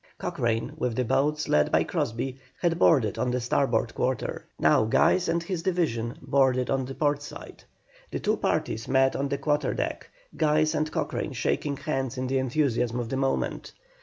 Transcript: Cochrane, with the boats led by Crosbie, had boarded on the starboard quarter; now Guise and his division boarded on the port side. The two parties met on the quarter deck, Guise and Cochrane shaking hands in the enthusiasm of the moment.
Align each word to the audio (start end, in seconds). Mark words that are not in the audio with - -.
Cochrane, 0.17 0.73
with 0.77 0.95
the 0.95 1.05
boats 1.05 1.47
led 1.47 1.71
by 1.71 1.83
Crosbie, 1.83 2.39
had 2.59 2.79
boarded 2.79 3.19
on 3.19 3.29
the 3.29 3.39
starboard 3.39 3.93
quarter; 3.93 4.47
now 4.57 4.83
Guise 4.85 5.29
and 5.29 5.43
his 5.43 5.61
division 5.61 6.17
boarded 6.23 6.71
on 6.71 6.85
the 6.85 6.95
port 6.95 7.21
side. 7.21 7.63
The 8.09 8.19
two 8.19 8.37
parties 8.37 8.87
met 8.87 9.15
on 9.15 9.29
the 9.29 9.37
quarter 9.37 9.75
deck, 9.75 10.09
Guise 10.35 10.73
and 10.73 10.91
Cochrane 10.91 11.33
shaking 11.33 11.77
hands 11.77 12.17
in 12.17 12.25
the 12.25 12.39
enthusiasm 12.39 12.99
of 12.99 13.09
the 13.09 13.17
moment. 13.17 13.73